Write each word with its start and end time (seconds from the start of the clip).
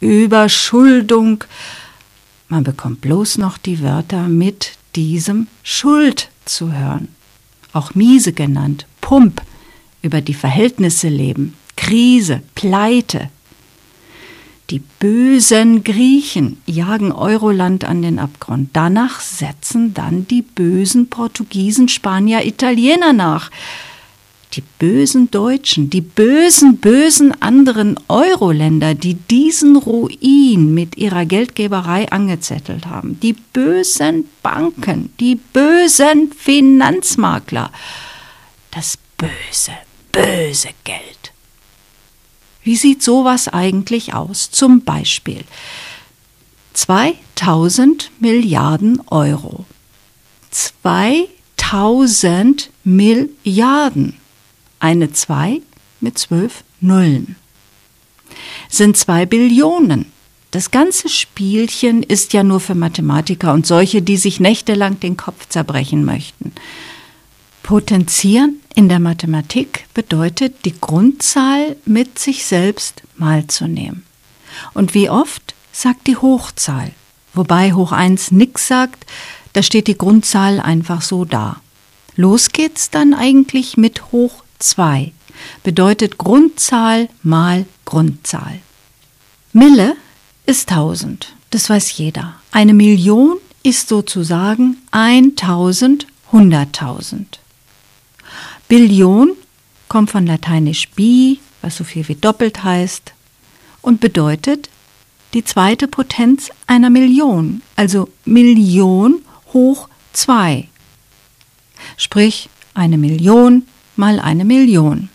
Überschuldung. 0.00 1.44
Man 2.48 2.64
bekommt 2.64 3.00
bloß 3.00 3.38
noch 3.38 3.58
die 3.58 3.82
Wörter 3.82 4.28
mit 4.28 4.72
diesem 4.96 5.48
Schuld 5.62 6.30
zu 6.44 6.72
hören. 6.72 7.08
Auch 7.72 7.94
miese 7.94 8.32
genannt, 8.32 8.86
Pump, 9.00 9.42
über 10.02 10.20
die 10.20 10.34
Verhältnisse 10.34 11.08
leben, 11.08 11.54
Krise, 11.76 12.42
Pleite, 12.54 13.30
die 14.70 14.80
bösen 15.00 15.82
Griechen 15.82 16.60
jagen 16.66 17.10
Euroland 17.12 17.84
an 17.84 18.02
den 18.02 18.18
Abgrund. 18.18 18.70
Danach 18.74 19.20
setzen 19.20 19.94
dann 19.94 20.26
die 20.28 20.42
bösen 20.42 21.08
Portugiesen, 21.08 21.88
Spanier, 21.88 22.44
Italiener 22.44 23.14
nach. 23.14 23.50
Die 24.54 24.62
bösen 24.78 25.30
Deutschen, 25.30 25.90
die 25.90 26.00
bösen, 26.00 26.78
bösen 26.78 27.42
anderen 27.42 28.00
Euroländer, 28.08 28.94
die 28.94 29.14
diesen 29.14 29.76
Ruin 29.76 30.72
mit 30.72 30.96
ihrer 30.96 31.26
Geldgeberei 31.26 32.10
angezettelt 32.10 32.86
haben. 32.86 33.20
Die 33.20 33.34
bösen 33.34 34.26
Banken, 34.42 35.12
die 35.20 35.34
bösen 35.34 36.32
Finanzmakler. 36.32 37.70
Das 38.70 38.96
böse, 39.18 39.72
böse 40.12 40.70
Geld. 40.84 41.32
Wie 42.62 42.76
sieht 42.76 43.02
sowas 43.02 43.48
eigentlich 43.48 44.14
aus? 44.14 44.50
Zum 44.50 44.82
Beispiel 44.82 45.44
2000 46.72 48.10
Milliarden 48.18 49.02
Euro. 49.08 49.66
2000 50.50 52.70
Milliarden. 52.84 54.18
Eine 54.80 55.12
2 55.12 55.60
mit 56.00 56.18
12 56.18 56.62
Nullen. 56.80 57.36
Sind 58.68 58.96
2 58.96 59.26
Billionen. 59.26 60.06
Das 60.50 60.70
ganze 60.70 61.08
Spielchen 61.08 62.02
ist 62.02 62.32
ja 62.32 62.42
nur 62.42 62.60
für 62.60 62.74
Mathematiker 62.74 63.52
und 63.52 63.66
solche, 63.66 64.00
die 64.02 64.16
sich 64.16 64.40
nächtelang 64.40 65.00
den 65.00 65.16
Kopf 65.16 65.48
zerbrechen 65.48 66.04
möchten. 66.04 66.52
Potenzieren 67.62 68.60
in 68.74 68.88
der 68.88 69.00
Mathematik 69.00 69.86
bedeutet, 69.92 70.64
die 70.64 70.80
Grundzahl 70.80 71.76
mit 71.84 72.18
sich 72.18 72.46
selbst 72.46 73.02
mal 73.16 73.46
zu 73.46 73.66
nehmen. 73.66 74.06
Und 74.72 74.94
wie 74.94 75.10
oft 75.10 75.54
sagt 75.72 76.06
die 76.06 76.16
Hochzahl, 76.16 76.92
wobei 77.34 77.72
hoch 77.74 77.92
1 77.92 78.30
nix 78.30 78.68
sagt, 78.68 79.04
da 79.52 79.62
steht 79.62 79.86
die 79.86 79.98
Grundzahl 79.98 80.60
einfach 80.60 81.02
so 81.02 81.24
da. 81.24 81.60
Los 82.16 82.50
geht's 82.50 82.90
dann 82.90 83.12
eigentlich 83.12 83.76
mit 83.76 84.12
hoch 84.12 84.44
2, 84.58 85.12
bedeutet 85.62 86.18
Grundzahl 86.18 87.08
mal 87.22 87.66
Grundzahl. 87.84 88.60
Mille 89.52 89.96
ist 90.46 90.70
1000, 90.70 91.34
das 91.50 91.70
weiß 91.70 91.96
jeder. 91.96 92.34
Eine 92.50 92.74
Million 92.74 93.38
ist 93.62 93.88
sozusagen 93.88 94.76
1000 94.90 96.06
100.000. 96.32 97.24
Billion 98.68 99.32
kommt 99.88 100.10
von 100.10 100.26
lateinisch 100.26 100.88
bi, 100.90 101.40
was 101.62 101.76
so 101.76 101.84
viel 101.84 102.06
wie 102.08 102.14
doppelt 102.14 102.62
heißt, 102.64 103.14
und 103.80 104.00
bedeutet 104.00 104.68
die 105.34 105.44
zweite 105.44 105.88
Potenz 105.88 106.50
einer 106.66 106.90
Million, 106.90 107.62
also 107.76 108.08
Million 108.24 109.22
hoch 109.52 109.88
zwei. 110.12 110.68
Sprich 111.96 112.50
eine 112.74 112.98
Million 112.98 113.66
mal 113.98 114.20
eine 114.20 114.44
Million. 114.44 115.08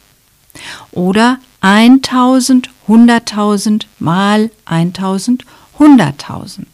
Oder 0.91 1.39
1000, 1.61 2.69
100.000 2.87 3.85
mal 3.99 4.51
1000, 4.65 5.45
100.000. 5.79 6.65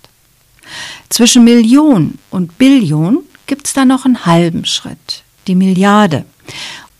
Zwischen 1.09 1.43
Million 1.43 2.19
und 2.29 2.57
Billion 2.57 3.19
gibt 3.47 3.67
es 3.67 3.73
da 3.73 3.85
noch 3.85 4.05
einen 4.05 4.25
halben 4.25 4.65
Schritt, 4.65 5.23
die 5.47 5.55
Milliarde. 5.55 6.25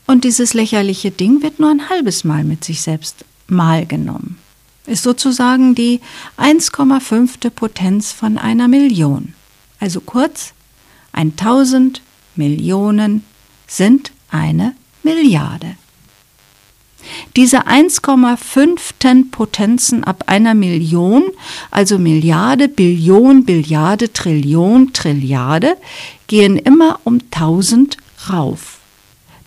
Und 0.08 0.24
dieses 0.24 0.54
lächerliche 0.54 1.12
Ding 1.12 1.44
wird 1.44 1.60
nur 1.60 1.70
ein 1.70 1.90
halbes 1.90 2.24
Mal 2.24 2.44
mit 2.44 2.64
sich 2.64 2.82
selbst 2.82 3.26
mal 3.48 3.86
genommen. 3.86 4.40
Ist 4.88 5.04
sozusagen 5.04 5.76
die 5.76 6.00
1,5. 6.38 7.52
Potenz 7.52 8.12
von 8.12 8.40
einer 8.40 8.68
Million. 8.68 9.36
Also 9.80 10.02
kurz, 10.02 10.54
1000 11.14 12.02
Millionen 12.36 13.24
sind 13.68 14.12
eine 14.32 14.74
Milliarde. 15.04 15.76
Diese 17.36 17.68
1,5. 17.68 19.32
Potenzen 19.32 20.04
ab 20.04 20.26
einer 20.28 20.54
Million, 20.54 21.24
also 21.72 21.98
Milliarde, 21.98 22.68
Billion, 22.68 23.46
Billiarde, 23.46 24.12
Trillion, 24.12 24.94
Trilliarde, 24.94 25.78
gehen 26.28 26.58
immer 26.58 27.00
um 27.04 27.20
1000 27.32 27.98
rauf. 28.30 28.80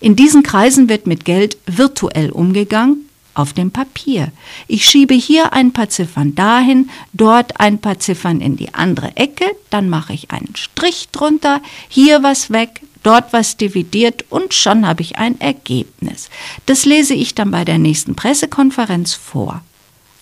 In 0.00 0.16
diesen 0.16 0.42
Kreisen 0.42 0.88
wird 0.88 1.06
mit 1.06 1.24
Geld 1.24 1.56
virtuell 1.66 2.30
umgegangen, 2.30 3.08
auf 3.38 3.52
dem 3.52 3.70
Papier. 3.70 4.32
Ich 4.66 4.84
schiebe 4.84 5.14
hier 5.14 5.52
ein 5.52 5.72
paar 5.72 5.88
Ziffern 5.88 6.34
dahin, 6.34 6.90
dort 7.12 7.60
ein 7.60 7.78
paar 7.78 7.98
Ziffern 8.00 8.40
in 8.40 8.56
die 8.56 8.74
andere 8.74 9.16
Ecke, 9.16 9.44
dann 9.70 9.88
mache 9.88 10.12
ich 10.12 10.32
einen 10.32 10.56
Strich 10.56 11.08
drunter, 11.12 11.62
hier 11.88 12.24
was 12.24 12.50
weg, 12.50 12.80
dort 13.04 13.32
was 13.32 13.56
dividiert 13.56 14.24
und 14.28 14.54
schon 14.54 14.86
habe 14.86 15.02
ich 15.02 15.16
ein 15.16 15.40
Ergebnis. 15.40 16.30
Das 16.66 16.84
lese 16.84 17.14
ich 17.14 17.34
dann 17.36 17.52
bei 17.52 17.64
der 17.64 17.78
nächsten 17.78 18.16
Pressekonferenz 18.16 19.14
vor. 19.14 19.62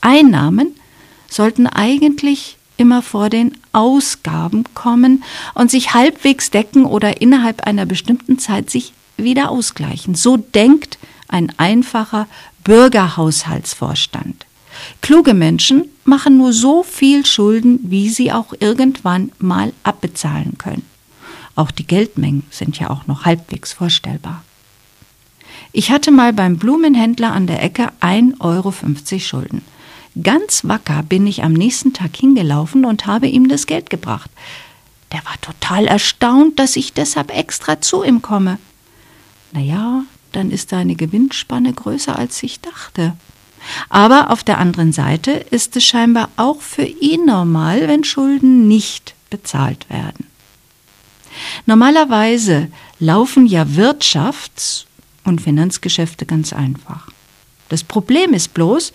Einnahmen 0.06 0.76
sollten 1.28 1.66
eigentlich 1.66 2.58
immer 2.76 3.02
vor 3.02 3.28
den 3.28 3.58
Ausgaben 3.72 4.62
kommen 4.72 5.24
und 5.54 5.68
sich 5.68 5.94
halbwegs 5.94 6.52
decken 6.52 6.84
oder 6.84 7.20
innerhalb 7.20 7.66
einer 7.66 7.86
bestimmten 7.86 8.38
Zeit 8.38 8.70
sich 8.70 8.92
wieder 9.16 9.50
ausgleichen. 9.50 10.14
So 10.14 10.36
denkt 10.36 10.98
ein 11.26 11.52
einfacher 11.56 12.28
Bürgerhaushaltsvorstand. 12.62 14.46
Kluge 15.00 15.34
Menschen 15.34 15.86
machen 16.04 16.36
nur 16.36 16.52
so 16.52 16.84
viel 16.84 17.26
Schulden, 17.26 17.80
wie 17.82 18.08
sie 18.08 18.30
auch 18.30 18.54
irgendwann 18.60 19.32
mal 19.40 19.72
abbezahlen 19.82 20.56
können. 20.56 20.86
Auch 21.56 21.72
die 21.72 21.86
Geldmengen 21.86 22.44
sind 22.50 22.78
ja 22.78 22.90
auch 22.90 23.08
noch 23.08 23.24
halbwegs 23.24 23.72
vorstellbar. 23.72 24.44
Ich 25.72 25.90
hatte 25.90 26.12
mal 26.12 26.32
beim 26.32 26.58
Blumenhändler 26.58 27.32
an 27.32 27.48
der 27.48 27.60
Ecke 27.60 27.90
1,50 28.00 28.40
Euro 28.40 28.72
Schulden. 29.18 29.62
Ganz 30.22 30.64
wacker 30.64 31.02
bin 31.02 31.26
ich 31.26 31.42
am 31.42 31.52
nächsten 31.52 31.92
Tag 31.92 32.16
hingelaufen 32.16 32.84
und 32.84 33.06
habe 33.06 33.26
ihm 33.26 33.48
das 33.48 33.66
Geld 33.66 33.90
gebracht. 33.90 34.30
Der 35.12 35.24
war 35.24 35.40
total 35.40 35.86
erstaunt, 35.86 36.58
dass 36.58 36.76
ich 36.76 36.92
deshalb 36.94 37.36
extra 37.36 37.80
zu 37.80 38.02
ihm 38.02 38.22
komme. 38.22 38.58
Naja, 39.52 40.04
dann 40.32 40.50
ist 40.50 40.70
seine 40.70 40.96
Gewinnspanne 40.96 41.72
größer, 41.72 42.18
als 42.18 42.42
ich 42.42 42.60
dachte. 42.60 43.16
Aber 43.88 44.30
auf 44.30 44.42
der 44.42 44.58
anderen 44.58 44.92
Seite 44.92 45.32
ist 45.32 45.76
es 45.76 45.84
scheinbar 45.84 46.30
auch 46.36 46.60
für 46.60 46.84
ihn 46.84 47.26
normal, 47.26 47.88
wenn 47.88 48.04
Schulden 48.04 48.68
nicht 48.68 49.14
bezahlt 49.30 49.88
werden. 49.90 50.26
Normalerweise 51.66 52.70
laufen 52.98 53.46
ja 53.46 53.64
Wirtschafts- 53.64 54.84
und 55.24 55.40
Finanzgeschäfte 55.40 56.24
ganz 56.24 56.52
einfach. 56.52 57.08
Das 57.68 57.84
Problem 57.84 58.32
ist 58.32 58.54
bloß 58.54 58.92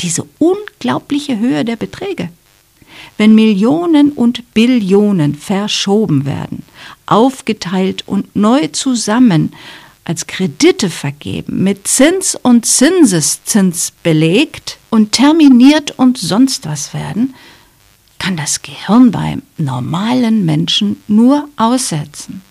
diese 0.00 0.26
unglaubliche 0.38 1.38
Höhe 1.38 1.64
der 1.64 1.76
Beträge. 1.76 2.30
Wenn 3.16 3.34
Millionen 3.34 4.12
und 4.12 4.54
Billionen 4.54 5.34
verschoben 5.34 6.24
werden, 6.24 6.64
aufgeteilt 7.06 8.04
und 8.06 8.34
neu 8.34 8.68
zusammen 8.68 9.52
als 10.04 10.26
Kredite 10.26 10.90
vergeben, 10.90 11.62
mit 11.62 11.86
Zins 11.86 12.34
und 12.34 12.66
Zinseszins 12.66 13.92
belegt 14.02 14.78
und 14.90 15.12
terminiert 15.12 15.92
und 15.98 16.18
sonst 16.18 16.66
was 16.66 16.94
werden, 16.94 17.34
kann 18.18 18.36
das 18.36 18.62
Gehirn 18.62 19.10
beim 19.10 19.42
normalen 19.56 20.44
Menschen 20.44 21.02
nur 21.06 21.48
aussetzen. 21.56 22.42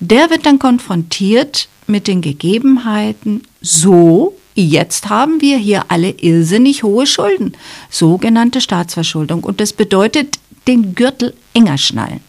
Der 0.00 0.30
wird 0.30 0.46
dann 0.46 0.58
konfrontiert 0.58 1.68
mit 1.86 2.06
den 2.06 2.20
Gegebenheiten 2.20 3.42
so, 3.60 4.36
jetzt 4.54 5.08
haben 5.08 5.40
wir 5.40 5.58
hier 5.58 5.84
alle 5.88 6.10
irrsinnig 6.10 6.82
hohe 6.82 7.06
Schulden, 7.06 7.52
sogenannte 7.90 8.60
Staatsverschuldung, 8.60 9.44
und 9.44 9.60
das 9.60 9.72
bedeutet 9.72 10.38
den 10.66 10.94
Gürtel 10.94 11.34
enger 11.54 11.78
schnallen. 11.78 12.20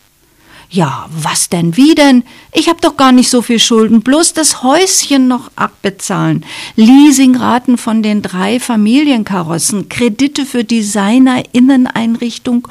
Ja, 0.73 1.09
was 1.11 1.49
denn, 1.49 1.75
wie 1.75 1.95
denn? 1.95 2.23
Ich 2.53 2.69
habe 2.69 2.79
doch 2.79 2.95
gar 2.95 3.11
nicht 3.11 3.29
so 3.29 3.41
viel 3.41 3.59
Schulden, 3.59 4.03
bloß 4.03 4.31
das 4.31 4.63
Häuschen 4.63 5.27
noch 5.27 5.51
abbezahlen. 5.57 6.45
Leasingraten 6.77 7.77
von 7.77 8.01
den 8.01 8.21
drei 8.21 8.57
Familienkarossen, 8.57 9.89
Kredite 9.89 10.45
für 10.45 10.63
Designer, 10.63 11.43
Inneneinrichtung 11.51 12.69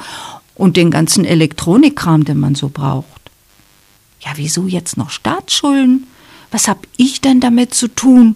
und 0.55 0.77
den 0.77 0.89
ganzen 0.89 1.25
Elektronikkram, 1.25 2.25
den 2.25 2.39
man 2.39 2.55
so 2.55 2.69
braucht. 2.69 3.05
Ja, 4.21 4.31
wieso 4.35 4.65
jetzt 4.65 4.97
noch 4.97 5.11
Staatsschulden? 5.11 6.07
Was 6.49 6.67
hab 6.67 6.87
ich 6.97 7.21
denn 7.21 7.39
damit 7.39 7.75
zu 7.75 7.87
tun? 7.87 8.35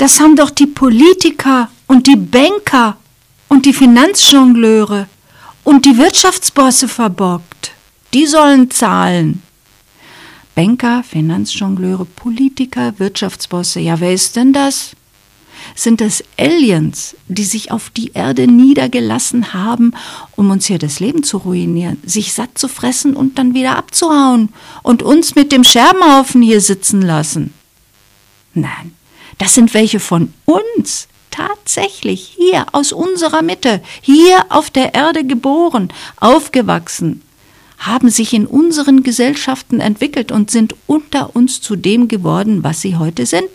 Das 0.00 0.18
haben 0.18 0.34
doch 0.34 0.48
die 0.48 0.66
Politiker 0.66 1.68
und 1.86 2.06
die 2.06 2.16
Banker 2.16 2.96
und 3.48 3.66
die 3.66 3.74
Finanzjongleure 3.74 5.08
und 5.62 5.84
die 5.84 5.98
Wirtschaftsbosse 5.98 6.88
verbockt. 6.88 7.72
Die 8.14 8.24
sollen 8.24 8.70
zahlen. 8.70 9.42
Banker, 10.54 11.02
Finanzjongleure, 11.02 12.06
Politiker, 12.06 12.98
Wirtschaftsbosse, 12.98 13.80
ja, 13.80 14.00
wer 14.00 14.14
ist 14.14 14.36
denn 14.36 14.54
das? 14.54 14.92
Sind 15.74 16.00
das 16.00 16.24
Aliens, 16.38 17.14
die 17.28 17.44
sich 17.44 17.70
auf 17.70 17.90
die 17.90 18.12
Erde 18.14 18.46
niedergelassen 18.46 19.52
haben, 19.52 19.92
um 20.34 20.50
uns 20.50 20.64
hier 20.64 20.78
das 20.78 21.00
Leben 21.00 21.24
zu 21.24 21.36
ruinieren, 21.36 21.98
sich 22.06 22.32
satt 22.32 22.56
zu 22.56 22.68
fressen 22.68 23.14
und 23.14 23.36
dann 23.36 23.52
wieder 23.52 23.76
abzuhauen 23.76 24.48
und 24.82 25.02
uns 25.02 25.34
mit 25.34 25.52
dem 25.52 25.62
Scherbenhaufen 25.62 26.40
hier 26.40 26.62
sitzen 26.62 27.02
lassen? 27.02 27.52
Nein, 28.54 28.94
das 29.40 29.54
sind 29.54 29.72
welche 29.72 30.00
von 30.00 30.34
uns, 30.44 31.08
tatsächlich 31.30 32.34
hier 32.36 32.66
aus 32.72 32.92
unserer 32.92 33.40
Mitte, 33.40 33.82
hier 34.02 34.44
auf 34.50 34.68
der 34.68 34.94
Erde 34.94 35.24
geboren, 35.24 35.88
aufgewachsen, 36.16 37.22
haben 37.78 38.10
sich 38.10 38.34
in 38.34 38.46
unseren 38.46 39.02
Gesellschaften 39.02 39.80
entwickelt 39.80 40.30
und 40.30 40.50
sind 40.50 40.74
unter 40.86 41.34
uns 41.34 41.62
zu 41.62 41.74
dem 41.74 42.06
geworden, 42.06 42.62
was 42.62 42.82
sie 42.82 42.96
heute 42.96 43.24
sind. 43.24 43.48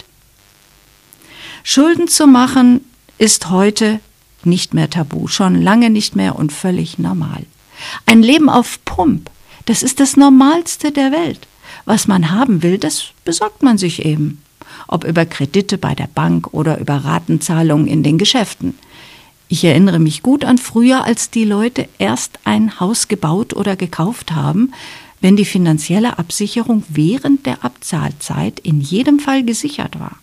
Schulden 1.64 2.08
zu 2.08 2.26
machen 2.26 2.84
ist 3.20 3.52
heute 3.52 4.00
nicht 4.44 4.74
mehr 4.74 4.90
tabu, 4.90 5.28
schon 5.28 5.62
lange 5.62 5.92
nicht 5.92 6.16
mehr 6.16 6.36
und 6.36 6.52
völlig 6.52 6.98
normal. 6.98 7.46
Ein 8.08 8.24
Leben 8.24 8.50
auf 8.50 8.84
Pump, 8.86 9.30
das 9.66 9.84
ist 9.84 10.00
das 10.00 10.18
Normalste 10.18 10.92
der 10.92 11.12
Welt. 11.12 11.48
Was 11.86 12.08
man 12.08 12.32
haben 12.32 12.64
will, 12.64 12.80
das 12.80 13.10
besorgt 13.24 13.62
man 13.62 13.78
sich 13.78 14.04
eben. 14.04 14.42
Ob 14.88 15.04
über 15.04 15.26
Kredite 15.26 15.78
bei 15.78 15.96
der 15.96 16.08
Bank 16.14 16.54
oder 16.54 16.80
über 16.80 16.98
Ratenzahlungen 16.98 17.88
in 17.88 18.04
den 18.04 18.18
Geschäften. 18.18 18.76
Ich 19.48 19.64
erinnere 19.64 20.00
mich 20.00 20.24
gut 20.24 20.44
an 20.44 20.58
früher, 20.58 21.06
als 21.06 21.30
die 21.30 21.46
Leute 21.46 21.88
erst 22.00 22.40
ein 22.46 22.80
Haus 22.80 23.08
gebaut 23.08 23.54
oder 23.54 23.76
gekauft 23.76 24.32
haben, 24.32 24.72
wenn 25.22 25.36
die 25.36 25.46
finanzielle 25.46 26.18
Absicherung 26.18 26.84
während 26.90 27.46
der 27.46 27.64
Abzahlzeit 27.64 28.60
in 28.60 28.82
jedem 28.82 29.20
Fall 29.20 29.44
gesichert 29.44 30.00
war. 30.00 30.18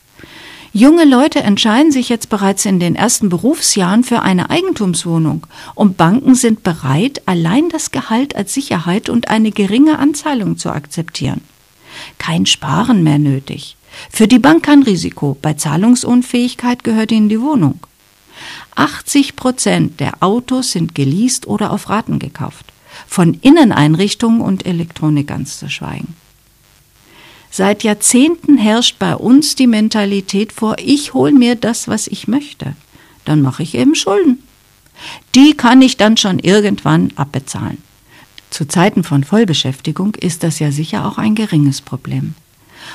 Junge 0.74 1.04
Leute 1.04 1.40
entscheiden 1.42 1.92
sich 1.92 2.08
jetzt 2.08 2.30
bereits 2.30 2.64
in 2.64 2.80
den 2.80 2.96
ersten 2.96 3.28
Berufsjahren 3.28 4.04
für 4.04 4.22
eine 4.22 4.48
Eigentumswohnung 4.48 5.46
und 5.74 5.98
Banken 5.98 6.34
sind 6.34 6.62
bereit, 6.62 7.20
allein 7.26 7.68
das 7.68 7.90
Gehalt 7.90 8.34
als 8.34 8.54
Sicherheit 8.54 9.10
und 9.10 9.28
eine 9.28 9.50
geringe 9.50 9.98
Anzahlung 9.98 10.56
zu 10.56 10.70
akzeptieren. 10.70 11.42
Kein 12.16 12.46
Sparen 12.46 13.02
mehr 13.02 13.18
nötig. 13.18 13.76
Für 14.10 14.28
die 14.28 14.38
Bank 14.38 14.64
kein 14.64 14.82
Risiko, 14.82 15.36
bei 15.40 15.54
Zahlungsunfähigkeit 15.54 16.84
gehört 16.84 17.12
ihnen 17.12 17.28
die 17.28 17.40
Wohnung. 17.40 17.80
80 18.74 19.36
Prozent 19.36 20.00
der 20.00 20.22
Autos 20.22 20.72
sind 20.72 20.94
geleast 20.94 21.46
oder 21.46 21.70
auf 21.70 21.88
Raten 21.88 22.18
gekauft. 22.18 22.66
Von 23.06 23.34
Inneneinrichtungen 23.34 24.40
und 24.40 24.66
Elektronik 24.66 25.28
ganz 25.28 25.58
zu 25.58 25.68
schweigen. 25.68 26.14
Seit 27.50 27.82
Jahrzehnten 27.82 28.56
herrscht 28.56 28.98
bei 28.98 29.14
uns 29.14 29.54
die 29.54 29.66
Mentalität 29.66 30.52
vor, 30.52 30.76
ich 30.78 31.12
hol 31.12 31.32
mir 31.32 31.54
das, 31.54 31.86
was 31.86 32.06
ich 32.06 32.26
möchte. 32.26 32.74
Dann 33.26 33.42
mache 33.42 33.62
ich 33.62 33.74
eben 33.74 33.94
Schulden. 33.94 34.42
Die 35.34 35.54
kann 35.54 35.82
ich 35.82 35.96
dann 35.96 36.16
schon 36.16 36.38
irgendwann 36.38 37.12
abbezahlen. 37.16 37.78
Zu 38.48 38.66
Zeiten 38.66 39.04
von 39.04 39.24
Vollbeschäftigung 39.24 40.14
ist 40.14 40.42
das 40.42 40.58
ja 40.58 40.72
sicher 40.72 41.06
auch 41.06 41.18
ein 41.18 41.34
geringes 41.34 41.80
Problem. 41.80 42.34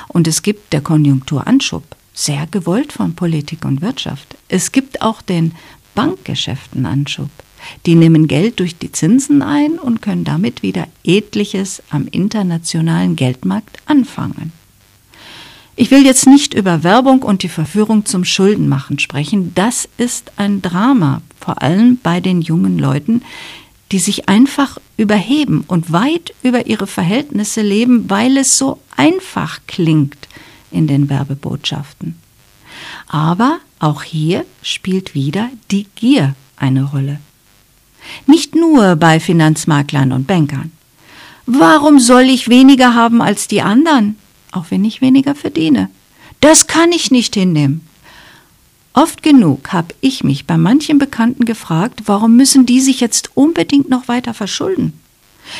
Und 0.08 0.26
es 0.28 0.42
gibt 0.42 0.72
der 0.72 0.80
Konjunkturanschub 0.80 1.84
sehr 2.14 2.46
gewollt 2.50 2.92
von 2.92 3.14
Politik 3.14 3.64
und 3.64 3.80
Wirtschaft. 3.80 4.36
Es 4.48 4.72
gibt 4.72 5.02
auch 5.02 5.22
den 5.22 5.52
Bankgeschäften 5.94 6.84
Anschub. 6.84 7.30
Die 7.86 7.94
nehmen 7.94 8.28
Geld 8.28 8.60
durch 8.60 8.76
die 8.76 8.92
Zinsen 8.92 9.42
ein 9.42 9.78
und 9.78 10.02
können 10.02 10.24
damit 10.24 10.62
wieder 10.62 10.86
etliches 11.04 11.82
am 11.90 12.06
internationalen 12.08 13.16
Geldmarkt 13.16 13.78
anfangen. 13.86 14.52
Ich 15.76 15.92
will 15.92 16.04
jetzt 16.04 16.26
nicht 16.26 16.54
über 16.54 16.82
Werbung 16.82 17.22
und 17.22 17.44
die 17.44 17.48
Verführung 17.48 18.04
zum 18.04 18.24
Schuldenmachen 18.24 18.98
sprechen. 18.98 19.52
Das 19.54 19.88
ist 19.96 20.32
ein 20.36 20.60
Drama, 20.60 21.22
vor 21.38 21.62
allem 21.62 21.98
bei 22.02 22.20
den 22.20 22.40
jungen 22.40 22.80
Leuten, 22.80 23.22
die 23.92 23.98
sich 23.98 24.28
einfach 24.28 24.78
überheben 24.96 25.64
und 25.66 25.92
weit 25.92 26.34
über 26.42 26.66
ihre 26.66 26.86
Verhältnisse 26.86 27.62
leben, 27.62 28.10
weil 28.10 28.36
es 28.36 28.58
so 28.58 28.80
einfach 28.96 29.60
klingt 29.66 30.28
in 30.70 30.86
den 30.86 31.08
Werbebotschaften. 31.08 32.16
Aber 33.06 33.58
auch 33.78 34.02
hier 34.02 34.44
spielt 34.62 35.14
wieder 35.14 35.48
die 35.70 35.86
Gier 35.94 36.34
eine 36.56 36.84
Rolle. 36.84 37.20
Nicht 38.26 38.54
nur 38.54 38.96
bei 38.96 39.20
Finanzmaklern 39.20 40.12
und 40.12 40.26
Bankern. 40.26 40.72
Warum 41.46 41.98
soll 41.98 42.24
ich 42.24 42.48
weniger 42.48 42.94
haben 42.94 43.22
als 43.22 43.48
die 43.48 43.62
anderen, 43.62 44.16
auch 44.52 44.66
wenn 44.70 44.84
ich 44.84 45.00
weniger 45.00 45.34
verdiene? 45.34 45.88
Das 46.40 46.66
kann 46.66 46.92
ich 46.92 47.10
nicht 47.10 47.34
hinnehmen. 47.34 47.87
Oft 48.98 49.22
genug 49.22 49.72
habe 49.72 49.94
ich 50.00 50.24
mich 50.24 50.44
bei 50.44 50.56
manchen 50.56 50.98
Bekannten 50.98 51.44
gefragt, 51.44 52.02
warum 52.06 52.34
müssen 52.34 52.66
die 52.66 52.80
sich 52.80 52.98
jetzt 52.98 53.30
unbedingt 53.36 53.88
noch 53.88 54.08
weiter 54.08 54.34
verschulden? 54.34 54.92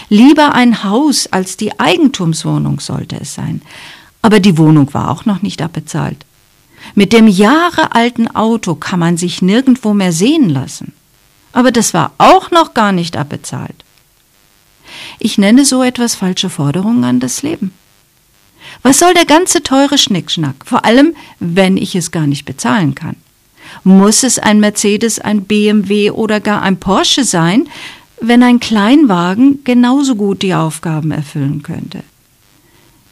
Lieber 0.09 0.57
ein 0.57 0.83
Haus 0.83 1.28
als 1.28 1.57
die 1.57 1.78
Eigentumswohnung 1.78 2.80
sollte 2.80 3.21
es 3.21 3.35
sein. 3.35 3.62
Aber 4.23 4.40
die 4.40 4.59
Wohnung 4.59 4.92
war 4.92 5.09
auch 5.09 5.25
noch 5.25 5.40
nicht 5.40 5.62
abbezahlt. 5.62 6.26
Mit 6.97 7.12
dem 7.12 7.28
jahrealten 7.28 8.26
Auto 8.35 8.75
kann 8.75 8.99
man 8.99 9.16
sich 9.16 9.40
nirgendwo 9.40 9.95
mehr 9.95 10.12
sehen 10.12 10.49
lassen. 10.49 10.92
Aber 11.52 11.71
das 11.71 11.95
war 11.95 12.11
auch 12.18 12.50
noch 12.50 12.75
gar 12.75 12.90
nicht 12.90 13.16
abbezahlt. 13.16 13.85
Ich 15.21 15.38
nenne 15.38 15.64
so 15.64 15.85
etwas 15.85 16.16
falsche 16.16 16.50
Forderungen 16.50 17.04
an 17.04 17.21
das 17.21 17.42
Leben. 17.42 17.73
Was 18.83 18.99
soll 18.99 19.14
der 19.14 19.26
ganze 19.26 19.62
teure 19.62 19.97
Schnickschnack? 19.97 20.57
Vor 20.64 20.85
allem, 20.85 21.14
wenn 21.38 21.76
ich 21.76 21.95
es 21.95 22.11
gar 22.11 22.26
nicht 22.26 22.45
bezahlen 22.45 22.97
kann. 22.97 23.14
Muss 23.84 24.22
es 24.22 24.38
ein 24.38 24.60
Mercedes, 24.60 25.18
ein 25.18 25.44
BMW 25.44 26.10
oder 26.10 26.40
gar 26.40 26.62
ein 26.62 26.78
Porsche 26.78 27.25
sein, 27.25 27.68
wenn 28.20 28.42
ein 28.42 28.60
Kleinwagen 28.60 29.62
genauso 29.64 30.16
gut 30.16 30.42
die 30.42 30.54
Aufgaben 30.54 31.10
erfüllen 31.10 31.62
könnte? 31.62 32.02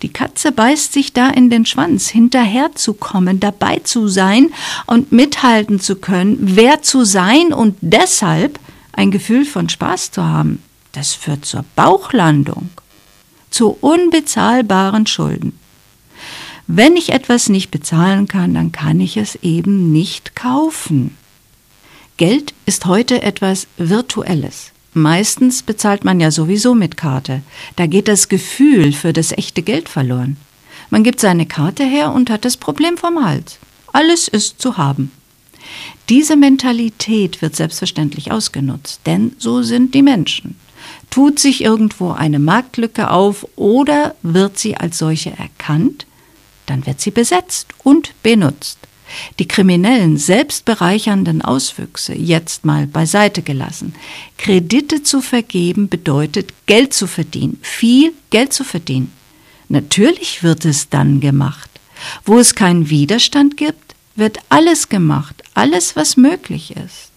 Die 0.02 0.12
Katze 0.12 0.52
beißt 0.52 0.92
sich 0.92 1.12
da 1.12 1.30
in 1.30 1.48
den 1.48 1.64
Schwanz, 1.64 2.08
hinterherzukommen, 2.08 3.40
dabei 3.40 3.78
zu 3.78 4.08
sein 4.08 4.50
und 4.86 5.10
mithalten 5.10 5.80
zu 5.80 5.96
können, 5.96 6.36
wer 6.40 6.82
zu 6.82 7.04
sein 7.04 7.52
und 7.52 7.76
deshalb 7.80 8.60
ein 8.92 9.10
Gefühl 9.10 9.44
von 9.44 9.68
Spaß 9.68 10.10
zu 10.10 10.24
haben. 10.24 10.62
Das 10.92 11.14
führt 11.14 11.44
zur 11.44 11.64
Bauchlandung, 11.76 12.68
zu 13.50 13.76
unbezahlbaren 13.80 15.06
Schulden. 15.06 15.58
Wenn 16.68 16.96
ich 16.96 17.12
etwas 17.12 17.48
nicht 17.48 17.70
bezahlen 17.70 18.26
kann, 18.26 18.54
dann 18.54 18.72
kann 18.72 18.98
ich 19.00 19.16
es 19.16 19.36
eben 19.36 19.92
nicht 19.92 20.34
kaufen. 20.34 21.16
Geld 22.16 22.54
ist 22.64 22.86
heute 22.86 23.22
etwas 23.22 23.68
Virtuelles. 23.76 24.72
Meistens 24.92 25.62
bezahlt 25.62 26.04
man 26.04 26.18
ja 26.18 26.30
sowieso 26.30 26.74
mit 26.74 26.96
Karte. 26.96 27.42
Da 27.76 27.86
geht 27.86 28.08
das 28.08 28.28
Gefühl 28.28 28.92
für 28.92 29.12
das 29.12 29.30
echte 29.30 29.62
Geld 29.62 29.88
verloren. 29.88 30.38
Man 30.90 31.04
gibt 31.04 31.20
seine 31.20 31.46
Karte 31.46 31.84
her 31.84 32.12
und 32.12 32.30
hat 32.30 32.44
das 32.44 32.56
Problem 32.56 32.96
vom 32.96 33.24
Hals. 33.24 33.58
Alles 33.92 34.26
ist 34.26 34.60
zu 34.60 34.76
haben. 34.76 35.12
Diese 36.08 36.36
Mentalität 36.36 37.42
wird 37.42 37.54
selbstverständlich 37.54 38.32
ausgenutzt, 38.32 39.00
denn 39.06 39.32
so 39.38 39.62
sind 39.62 39.94
die 39.94 40.02
Menschen. 40.02 40.56
Tut 41.10 41.38
sich 41.38 41.62
irgendwo 41.62 42.12
eine 42.12 42.38
Marktlücke 42.38 43.10
auf 43.10 43.46
oder 43.56 44.14
wird 44.22 44.58
sie 44.58 44.76
als 44.76 44.98
solche 44.98 45.30
erkannt, 45.30 46.06
dann 46.66 46.86
wird 46.86 47.00
sie 47.00 47.10
besetzt 47.10 47.68
und 47.82 48.12
benutzt. 48.22 48.78
Die 49.38 49.46
kriminellen, 49.46 50.16
selbstbereichernden 50.16 51.42
Auswüchse 51.42 52.14
jetzt 52.14 52.64
mal 52.64 52.86
beiseite 52.86 53.42
gelassen. 53.42 53.94
Kredite 54.36 55.02
zu 55.02 55.20
vergeben 55.20 55.88
bedeutet 55.88 56.52
Geld 56.66 56.92
zu 56.92 57.06
verdienen, 57.06 57.58
viel 57.62 58.12
Geld 58.30 58.52
zu 58.52 58.64
verdienen. 58.64 59.12
Natürlich 59.68 60.42
wird 60.42 60.64
es 60.64 60.88
dann 60.88 61.20
gemacht. 61.20 61.70
Wo 62.24 62.38
es 62.38 62.54
keinen 62.54 62.90
Widerstand 62.90 63.56
gibt, 63.56 63.94
wird 64.16 64.38
alles 64.48 64.88
gemacht, 64.88 65.42
alles, 65.54 65.96
was 65.96 66.16
möglich 66.16 66.76
ist. 66.76 67.10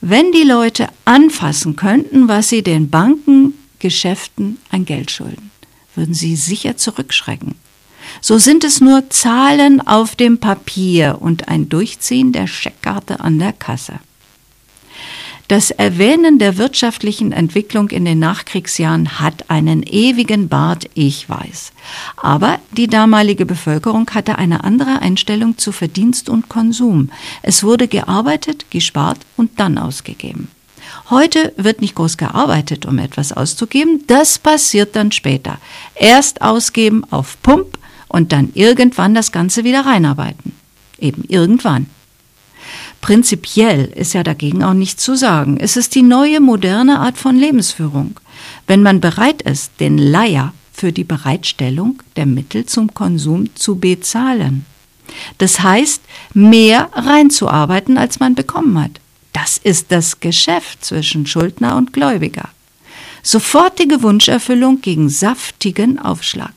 Wenn 0.00 0.30
die 0.32 0.44
Leute 0.44 0.88
anfassen 1.04 1.76
könnten, 1.76 2.28
was 2.28 2.48
sie 2.48 2.62
den 2.62 2.90
Banken, 2.90 3.54
Geschäften 3.78 4.58
an 4.70 4.84
Geld 4.84 5.10
schulden, 5.10 5.50
würden 5.94 6.14
sie 6.14 6.36
sicher 6.36 6.76
zurückschrecken. 6.76 7.54
So 8.20 8.38
sind 8.38 8.64
es 8.64 8.80
nur 8.80 9.10
Zahlen 9.10 9.86
auf 9.86 10.16
dem 10.16 10.38
Papier 10.38 11.18
und 11.20 11.48
ein 11.48 11.68
Durchziehen 11.68 12.32
der 12.32 12.46
Scheckkarte 12.46 13.20
an 13.20 13.38
der 13.38 13.52
Kasse. 13.52 14.00
Das 15.48 15.70
Erwähnen 15.70 16.38
der 16.38 16.58
wirtschaftlichen 16.58 17.32
Entwicklung 17.32 17.88
in 17.88 18.04
den 18.04 18.18
Nachkriegsjahren 18.18 19.18
hat 19.18 19.48
einen 19.48 19.82
ewigen 19.82 20.50
Bart, 20.50 20.90
ich 20.92 21.26
weiß. 21.26 21.72
Aber 22.18 22.58
die 22.72 22.86
damalige 22.86 23.46
Bevölkerung 23.46 24.10
hatte 24.10 24.36
eine 24.36 24.62
andere 24.62 25.00
Einstellung 25.00 25.56
zu 25.56 25.72
Verdienst 25.72 26.28
und 26.28 26.50
Konsum. 26.50 27.08
Es 27.40 27.64
wurde 27.64 27.88
gearbeitet, 27.88 28.70
gespart 28.70 29.20
und 29.38 29.58
dann 29.58 29.78
ausgegeben. 29.78 30.48
Heute 31.08 31.54
wird 31.56 31.80
nicht 31.80 31.94
groß 31.94 32.18
gearbeitet, 32.18 32.84
um 32.84 32.98
etwas 32.98 33.32
auszugeben. 33.32 34.04
Das 34.06 34.38
passiert 34.38 34.96
dann 34.96 35.12
später. 35.12 35.58
Erst 35.94 36.42
ausgeben 36.42 37.04
auf 37.10 37.40
Pump 37.42 37.77
und 38.08 38.32
dann 38.32 38.50
irgendwann 38.54 39.14
das 39.14 39.32
Ganze 39.32 39.64
wieder 39.64 39.86
reinarbeiten. 39.86 40.52
Eben 40.98 41.24
irgendwann. 41.28 41.86
Prinzipiell 43.00 43.84
ist 43.94 44.14
ja 44.14 44.22
dagegen 44.22 44.64
auch 44.64 44.74
nichts 44.74 45.02
zu 45.02 45.14
sagen. 45.14 45.56
Es 45.58 45.76
ist 45.76 45.94
die 45.94 46.02
neue 46.02 46.40
moderne 46.40 46.98
Art 46.98 47.16
von 47.16 47.36
Lebensführung. 47.36 48.18
Wenn 48.66 48.82
man 48.82 49.00
bereit 49.00 49.42
ist, 49.42 49.72
den 49.80 49.98
Leier 49.98 50.52
für 50.72 50.92
die 50.92 51.04
Bereitstellung 51.04 52.02
der 52.16 52.26
Mittel 52.26 52.66
zum 52.66 52.92
Konsum 52.94 53.54
zu 53.54 53.76
bezahlen. 53.76 54.64
Das 55.38 55.60
heißt, 55.60 56.02
mehr 56.34 56.90
reinzuarbeiten, 56.92 57.98
als 57.98 58.20
man 58.20 58.34
bekommen 58.34 58.78
hat. 58.80 59.00
Das 59.32 59.58
ist 59.58 59.90
das 59.90 60.20
Geschäft 60.20 60.84
zwischen 60.84 61.26
Schuldner 61.26 61.76
und 61.76 61.92
Gläubiger. 61.92 62.48
Sofortige 63.22 64.02
Wunscherfüllung 64.02 64.80
gegen 64.80 65.08
saftigen 65.08 65.98
Aufschlag. 65.98 66.52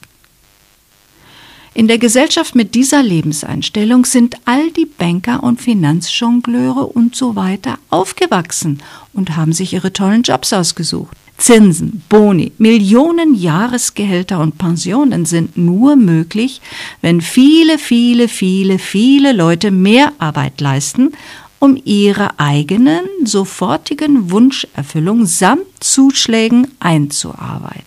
In 1.73 1.87
der 1.87 1.99
Gesellschaft 1.99 2.53
mit 2.53 2.75
dieser 2.75 3.01
Lebenseinstellung 3.01 4.03
sind 4.03 4.35
all 4.43 4.71
die 4.71 4.85
Banker 4.85 5.41
und 5.41 5.61
Finanzjongleure 5.61 6.85
und 6.85 7.15
so 7.15 7.37
weiter 7.37 7.79
aufgewachsen 7.89 8.79
und 9.13 9.37
haben 9.37 9.53
sich 9.53 9.71
ihre 9.71 9.93
tollen 9.93 10.23
Jobs 10.23 10.51
ausgesucht. 10.51 11.15
Zinsen, 11.37 12.03
Boni, 12.09 12.51
Millionen 12.57 13.35
Jahresgehälter 13.35 14.41
und 14.41 14.57
Pensionen 14.57 15.25
sind 15.25 15.57
nur 15.57 15.95
möglich, 15.95 16.59
wenn 17.01 17.21
viele, 17.21 17.79
viele, 17.79 18.27
viele, 18.27 18.77
viele 18.77 19.31
Leute 19.31 19.71
mehr 19.71 20.11
Arbeit 20.19 20.59
leisten, 20.59 21.13
um 21.59 21.81
ihre 21.85 22.37
eigenen 22.37 23.05
sofortigen 23.23 24.29
Wunscherfüllung 24.29 25.25
samt 25.25 25.65
Zuschlägen 25.79 26.67
einzuarbeiten. 26.79 27.85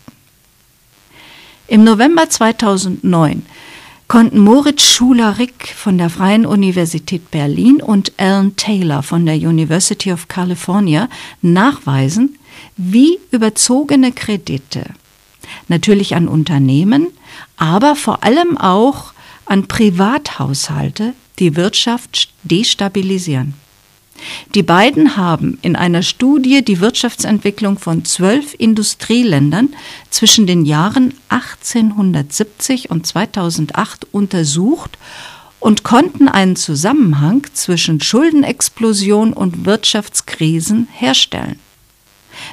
Im 1.68 1.84
November 1.84 2.28
2009 2.28 3.42
konnten 4.14 4.38
Moritz 4.38 4.82
Schuler-Rick 4.84 5.74
von 5.74 5.98
der 5.98 6.08
Freien 6.08 6.46
Universität 6.46 7.32
Berlin 7.32 7.82
und 7.82 8.12
Alan 8.16 8.54
Taylor 8.54 9.02
von 9.02 9.26
der 9.26 9.34
University 9.34 10.12
of 10.12 10.28
California 10.28 11.08
nachweisen, 11.42 12.38
wie 12.76 13.18
überzogene 13.32 14.12
Kredite 14.12 14.84
natürlich 15.66 16.14
an 16.14 16.28
Unternehmen, 16.28 17.08
aber 17.56 17.96
vor 17.96 18.22
allem 18.22 18.56
auch 18.56 19.12
an 19.46 19.66
Privathaushalte 19.66 21.14
die 21.40 21.56
Wirtschaft 21.56 22.32
destabilisieren. 22.44 23.54
Die 24.54 24.62
beiden 24.62 25.16
haben 25.16 25.58
in 25.62 25.76
einer 25.76 26.02
Studie 26.02 26.64
die 26.64 26.80
Wirtschaftsentwicklung 26.80 27.78
von 27.78 28.04
zwölf 28.04 28.54
Industrieländern 28.56 29.70
zwischen 30.10 30.46
den 30.46 30.64
Jahren 30.64 31.14
1870 31.28 32.90
und 32.90 33.06
2008 33.06 34.06
untersucht 34.12 34.96
und 35.58 35.82
konnten 35.82 36.28
einen 36.28 36.56
Zusammenhang 36.56 37.46
zwischen 37.54 38.00
Schuldenexplosion 38.00 39.32
und 39.32 39.64
Wirtschaftskrisen 39.64 40.88
herstellen. 40.92 41.58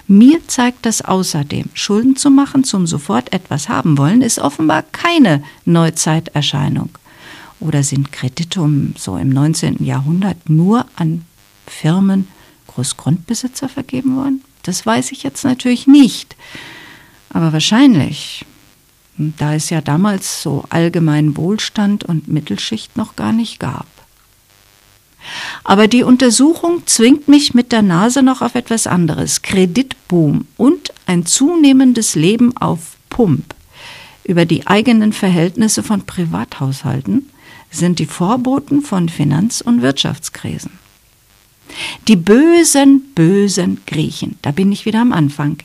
Mir 0.08 0.40
zeigt 0.48 0.86
das 0.86 1.02
außerdem, 1.02 1.70
Schulden 1.74 2.16
zu 2.16 2.30
machen 2.30 2.64
zum 2.64 2.88
sofort 2.88 3.34
etwas 3.34 3.70
haben 3.70 3.98
wollen, 3.98 4.22
ist 4.22 4.40
offenbar 4.40 4.84
keine 4.84 5.44
Neuzeiterscheinung. 5.66 6.90
Oder 7.60 7.84
sind 7.84 8.12
Kredite 8.12 8.68
so 8.98 9.18
im 9.18 9.30
19. 9.30 9.84
Jahrhundert 9.84 10.50
nur 10.50 10.86
an 10.96 11.26
Firmen 11.72 12.28
Großgrundbesitzer 12.68 13.70
vergeben 13.70 14.16
worden? 14.16 14.44
Das 14.64 14.86
weiß 14.86 15.12
ich 15.12 15.24
jetzt 15.24 15.44
natürlich 15.44 15.88
nicht. 15.88 16.36
Aber 17.30 17.54
wahrscheinlich, 17.54 18.46
da 19.18 19.56
es 19.56 19.70
ja 19.70 19.82
damals 19.82 20.44
so 20.44 20.66
allgemeinen 20.70 21.38
Wohlstand 21.38 22.04
und 22.04 22.28
Mittelschicht 22.28 22.98
noch 22.98 23.16
gar 23.16 23.34
nicht 23.34 23.60
gab. 23.60 23.88
Aber 25.64 25.88
die 25.88 26.04
Untersuchung 26.04 26.86
zwingt 26.88 27.28
mich 27.28 27.54
mit 27.54 27.72
der 27.72 27.84
Nase 27.84 28.24
noch 28.24 28.42
auf 28.42 28.56
etwas 28.56 28.88
anderes. 28.88 29.42
Kreditboom 29.42 30.48
und 30.58 30.94
ein 31.06 31.26
zunehmendes 31.26 32.16
Leben 32.16 32.56
auf 32.58 32.98
Pump 33.10 33.56
über 34.24 34.46
die 34.46 34.68
eigenen 34.68 35.14
Verhältnisse 35.14 35.84
von 35.84 36.06
Privathaushalten 36.06 37.30
sind 37.70 38.00
die 38.00 38.06
Vorboten 38.06 38.82
von 38.82 39.10
Finanz- 39.10 39.62
und 39.62 39.82
Wirtschaftskrisen. 39.82 40.81
Die 42.08 42.16
bösen, 42.16 43.12
bösen 43.16 43.82
Griechen, 43.86 44.38
da 44.42 44.52
bin 44.52 44.72
ich 44.72 44.86
wieder 44.86 45.02
am 45.02 45.14
Anfang, 45.14 45.58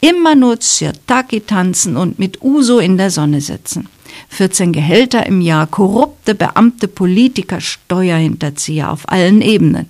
immer 0.00 0.34
nur 0.34 0.58
Tsirtaki 0.58 1.40
tanzen 1.40 1.96
und 1.96 2.18
mit 2.18 2.42
Uso 2.42 2.78
in 2.78 2.96
der 2.96 3.10
Sonne 3.10 3.40
sitzen. 3.40 3.88
14 4.30 4.72
Gehälter 4.72 5.26
im 5.26 5.40
Jahr, 5.40 5.66
korrupte 5.66 6.34
Beamte, 6.34 6.88
Politiker, 6.88 7.60
Steuerhinterzieher 7.60 8.90
auf 8.90 9.08
allen 9.08 9.42
Ebenen. 9.42 9.86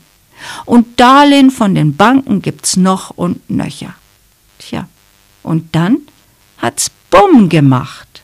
Und 0.65 0.99
Darlehen 0.99 1.51
von 1.51 1.75
den 1.75 1.97
Banken 1.97 2.43
gibt's 2.43 2.77
noch 2.77 3.11
und 3.11 3.49
nöcher. 3.51 3.95
Tja, 4.59 4.89
und 5.43 5.75
dann 5.75 5.99
hat's 6.59 6.91
Bumm 7.11 7.49
gemacht. 7.49 8.23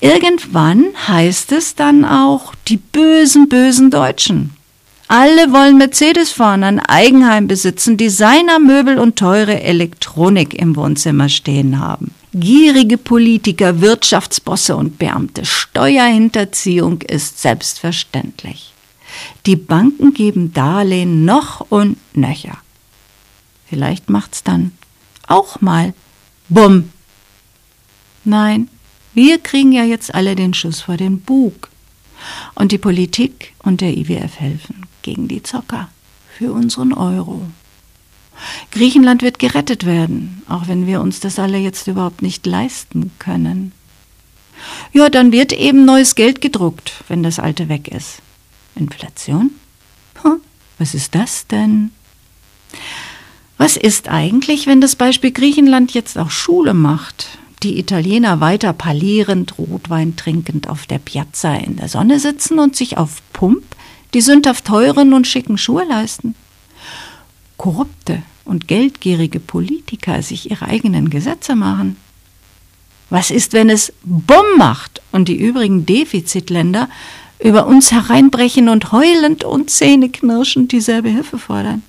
Irgendwann 0.00 0.84
heißt 1.08 1.52
es 1.52 1.74
dann 1.74 2.04
auch, 2.04 2.54
die 2.68 2.76
bösen, 2.76 3.48
bösen 3.48 3.90
Deutschen. 3.90 4.55
Alle 5.08 5.52
wollen 5.52 5.78
Mercedes 5.78 6.32
fahren, 6.32 6.64
ein 6.64 6.80
Eigenheim 6.80 7.46
besitzen, 7.46 7.96
Designermöbel 7.96 8.98
und 8.98 9.16
teure 9.16 9.62
Elektronik 9.62 10.54
im 10.54 10.74
Wohnzimmer 10.74 11.28
stehen 11.28 11.78
haben. 11.78 12.12
Gierige 12.34 12.98
Politiker, 12.98 13.80
Wirtschaftsbosse 13.80 14.74
und 14.74 14.98
Beamte. 14.98 15.44
Steuerhinterziehung 15.44 17.02
ist 17.02 17.40
selbstverständlich. 17.40 18.72
Die 19.46 19.54
Banken 19.54 20.12
geben 20.12 20.52
Darlehen 20.52 21.24
noch 21.24 21.60
und 21.70 21.98
nöcher. 22.16 22.58
Vielleicht 23.68 24.10
macht's 24.10 24.42
dann 24.42 24.72
auch 25.28 25.60
mal 25.60 25.94
Bumm. 26.48 26.90
Nein, 28.24 28.68
wir 29.14 29.38
kriegen 29.38 29.70
ja 29.70 29.84
jetzt 29.84 30.14
alle 30.14 30.34
den 30.34 30.52
Schuss 30.52 30.80
vor 30.80 30.96
den 30.96 31.20
Bug. 31.20 31.68
Und 32.56 32.72
die 32.72 32.78
Politik 32.78 33.54
und 33.62 33.80
der 33.80 33.96
IWF 33.96 34.40
helfen 34.40 34.85
gegen 35.06 35.28
die 35.28 35.42
Zocker 35.42 35.88
für 36.36 36.52
unseren 36.52 36.92
Euro. 36.92 37.40
Griechenland 38.72 39.22
wird 39.22 39.38
gerettet 39.38 39.86
werden, 39.86 40.42
auch 40.48 40.66
wenn 40.66 40.86
wir 40.86 41.00
uns 41.00 41.20
das 41.20 41.38
alle 41.38 41.58
jetzt 41.58 41.86
überhaupt 41.86 42.22
nicht 42.22 42.44
leisten 42.44 43.12
können. 43.20 43.70
Ja, 44.92 45.08
dann 45.08 45.30
wird 45.30 45.52
eben 45.52 45.84
neues 45.84 46.16
Geld 46.16 46.40
gedruckt, 46.40 47.04
wenn 47.06 47.22
das 47.22 47.38
alte 47.38 47.68
weg 47.68 47.86
ist. 47.86 48.20
Inflation? 48.74 49.52
Was 50.78 50.92
ist 50.92 51.14
das 51.14 51.46
denn? 51.46 51.92
Was 53.58 53.76
ist 53.76 54.08
eigentlich, 54.08 54.66
wenn 54.66 54.80
das 54.80 54.96
Beispiel 54.96 55.30
Griechenland 55.30 55.94
jetzt 55.94 56.18
auch 56.18 56.30
Schule 56.30 56.74
macht? 56.74 57.38
die 57.62 57.78
Italiener 57.78 58.40
weiter 58.40 58.72
parlierend, 58.72 59.58
Rotwein 59.58 60.14
trinkend 60.16 60.68
auf 60.68 60.86
der 60.86 60.98
Piazza 60.98 61.54
in 61.54 61.76
der 61.76 61.88
Sonne 61.88 62.20
sitzen 62.20 62.58
und 62.58 62.76
sich 62.76 62.96
auf 62.96 63.22
Pump 63.32 63.64
die 64.16 64.22
sündhaft 64.22 64.64
teuren 64.64 65.12
und 65.12 65.26
schicken 65.26 65.58
Schuhe 65.58 65.84
leisten. 65.84 66.34
Korrupte 67.58 68.22
und 68.46 68.66
geldgierige 68.66 69.40
Politiker 69.40 70.22
sich 70.22 70.50
ihre 70.50 70.68
eigenen 70.68 71.10
Gesetze 71.10 71.54
machen. 71.54 71.98
Was 73.10 73.30
ist, 73.30 73.52
wenn 73.52 73.68
es 73.68 73.92
Bumm 74.04 74.56
macht 74.56 75.02
und 75.12 75.28
die 75.28 75.36
übrigen 75.36 75.84
Defizitländer 75.84 76.88
über 77.40 77.66
uns 77.66 77.92
hereinbrechen 77.92 78.70
und 78.70 78.90
heulend 78.90 79.44
und 79.44 79.68
zähneknirschend 79.68 80.72
dieselbe 80.72 81.10
Hilfe 81.10 81.38
fordern? 81.38 81.82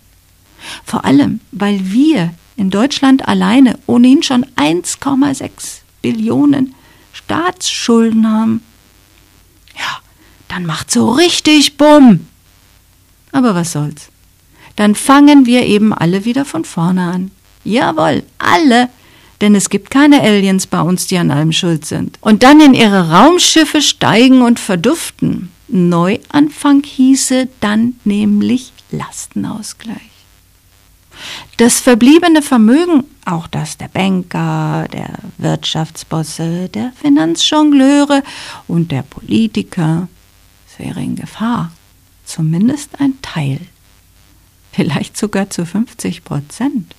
Vor 0.83 1.05
allem, 1.05 1.39
weil 1.53 1.79
wir 1.93 2.33
in 2.57 2.71
Deutschland 2.71 3.25
alleine 3.25 3.79
ohnehin 3.85 4.21
schon 4.21 4.45
1,6 4.57 5.77
Billionen 6.01 6.75
Staatsschulden 7.13 8.29
haben. 8.29 8.61
Ja, 9.77 10.01
dann 10.47 10.65
macht 10.65 10.91
so 10.91 11.11
richtig 11.11 11.77
Bumm. 11.77 12.27
Aber 13.31 13.55
was 13.55 13.73
soll's? 13.73 14.09
Dann 14.75 14.95
fangen 14.95 15.45
wir 15.45 15.65
eben 15.65 15.93
alle 15.93 16.25
wieder 16.25 16.45
von 16.45 16.63
vorne 16.63 17.03
an. 17.03 17.31
Jawohl, 17.63 18.23
alle. 18.37 18.89
Denn 19.41 19.53
es 19.55 19.69
gibt 19.69 19.91
keine 19.91 20.21
Aliens 20.21 20.65
bei 20.67 20.81
uns, 20.81 21.07
die 21.07 21.17
an 21.17 21.31
allem 21.31 21.51
schuld 21.51 21.85
sind. 21.85 22.17
Und 22.21 22.43
dann 22.43 22.59
in 22.59 22.73
ihre 22.73 23.11
Raumschiffe 23.11 23.81
steigen 23.81 24.41
und 24.41 24.59
verduften. 24.59 25.51
Neuanfang 25.67 26.83
hieße 26.83 27.47
dann 27.59 27.95
nämlich 28.03 28.71
Lastenausgleich. 28.91 29.97
Das 31.57 31.79
verbliebene 31.79 32.41
Vermögen, 32.41 33.03
auch 33.25 33.47
das 33.47 33.77
der 33.77 33.87
Banker, 33.87 34.87
der 34.93 35.09
Wirtschaftsbosse, 35.39 36.69
der 36.69 36.93
Finanzjongleure 37.01 38.23
und 38.67 38.91
der 38.91 39.01
Politiker, 39.01 40.07
wäre 40.79 41.01
in 41.01 41.15
Gefahr. 41.15 41.71
Zumindest 42.25 42.99
ein 42.99 43.21
Teil. 43.21 43.59
Vielleicht 44.71 45.17
sogar 45.17 45.49
zu 45.49 45.65
50 45.65 46.23
Prozent. 46.23 46.93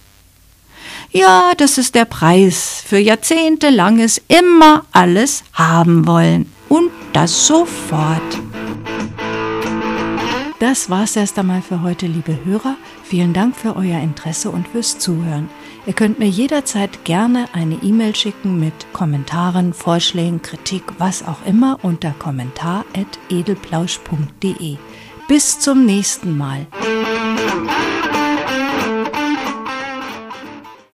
Ja, 1.11 1.53
das 1.57 1.79
ist 1.79 1.95
der 1.95 2.05
Preis 2.05 2.83
für 2.85 2.99
jahrzehntelanges 2.99 4.21
immer 4.29 4.85
alles 4.93 5.45
haben 5.53 6.07
wollen. 6.07 6.53
Und 6.69 6.91
das 7.13 7.47
sofort. 7.47 8.41
Das 10.61 10.91
war's 10.91 11.15
erst 11.15 11.39
einmal 11.39 11.63
für 11.63 11.83
heute, 11.83 12.07
liebe 12.07 12.45
Hörer. 12.45 12.75
Vielen 13.05 13.33
Dank 13.33 13.55
für 13.57 13.77
euer 13.77 14.01
Interesse 14.01 14.51
und 14.51 14.67
fürs 14.67 14.99
Zuhören. 14.99 15.49
Ihr 15.89 15.95
könnt 15.95 16.19
mir 16.19 16.29
jederzeit 16.29 17.07
gerne 17.07 17.47
eine 17.55 17.77
E-Mail 17.77 18.15
schicken 18.15 18.61
mit 18.61 18.75
Kommentaren, 18.93 19.73
Vorschlägen, 19.73 20.43
Kritik, 20.43 20.83
was 20.99 21.27
auch 21.27 21.47
immer 21.47 21.79
unter 21.81 22.11
kommentar.edelplausch.de. 22.11 24.77
Bis 25.29 25.61
zum 25.61 25.87
nächsten 25.87 26.37
Mal. 26.37 26.67